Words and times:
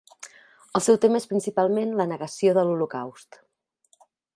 El 0.79 0.83
seu 0.85 0.97
tema 1.03 1.21
és 1.23 1.29
principalment 1.35 1.95
la 2.01 2.09
negació 2.15 2.59
de 2.59 2.67
l'Holocaust. 2.71 3.43